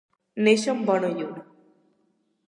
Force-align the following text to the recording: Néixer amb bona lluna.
Néixer 0.45 0.71
amb 0.73 0.87
bona 0.91 1.11
lluna. 1.19 1.43